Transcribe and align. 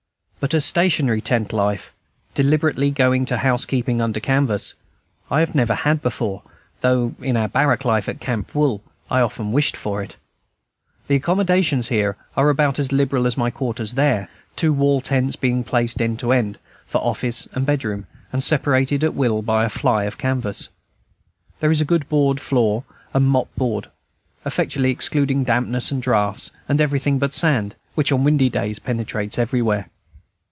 But 0.41 0.55
a 0.55 0.59
stationary 0.59 1.21
tent 1.21 1.53
life, 1.53 1.93
deliberately 2.33 2.89
going 2.89 3.25
to 3.25 3.37
housekeeping 3.37 4.01
under 4.01 4.19
canvas, 4.19 4.73
I 5.29 5.39
have 5.39 5.53
never 5.53 5.75
had 5.75 6.01
before, 6.01 6.41
though 6.79 7.13
in 7.21 7.37
our 7.37 7.47
barrack 7.47 7.85
life 7.85 8.09
at 8.09 8.19
"Camp 8.19 8.55
Wool" 8.55 8.81
I 9.11 9.21
often 9.21 9.51
wished 9.51 9.77
for 9.77 10.01
it. 10.01 10.15
The 11.05 11.13
accommodations 11.13 11.89
here 11.89 12.17
are 12.35 12.49
about 12.49 12.79
as 12.79 12.91
liberal 12.91 13.27
as 13.27 13.37
my 13.37 13.51
quarters 13.51 13.93
there, 13.93 14.29
two 14.55 14.73
wall 14.73 14.99
tents 14.99 15.35
being 15.35 15.63
placed 15.63 16.01
end 16.01 16.17
to 16.17 16.31
end, 16.31 16.57
for 16.87 16.97
office 17.01 17.47
and 17.53 17.63
bedroom, 17.63 18.07
and 18.33 18.43
separated 18.43 19.03
at 19.03 19.13
will 19.13 19.43
by 19.43 19.63
a 19.63 19.69
"fly" 19.69 20.05
of 20.05 20.17
canvas. 20.17 20.69
There 21.59 21.69
is 21.69 21.81
a 21.81 21.85
good 21.85 22.09
board 22.09 22.39
floor 22.39 22.83
and 23.13 23.27
mop 23.27 23.49
board, 23.55 23.91
effectually 24.43 24.89
excluding 24.89 25.43
dampness 25.43 25.91
and 25.91 26.01
draughts, 26.01 26.49
and 26.67 26.81
everything 26.81 27.19
but 27.19 27.31
sand, 27.31 27.75
which 27.93 28.11
on 28.11 28.23
windy 28.23 28.49
days 28.49 28.79
penetrates 28.79 29.37
everywhere. 29.37 29.87